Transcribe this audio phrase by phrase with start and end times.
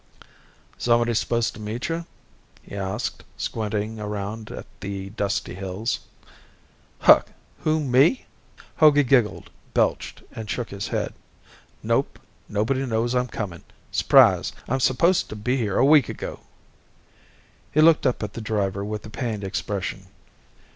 [0.79, 2.07] "Somebody supposed to meet you?"
[2.63, 5.99] he asked, squinting around at the dusty hills.
[7.01, 7.27] "Huk!
[7.59, 8.25] who, me?"
[8.77, 11.13] Hogey giggled, belched, and shook his head.
[11.83, 12.17] "Nope.
[12.49, 13.61] Nobody knows I'm coming.
[13.91, 14.53] S'prise.
[14.67, 16.39] I'm supposed to be here a week ago."
[17.71, 20.07] He looked up at the driver with a pained expression.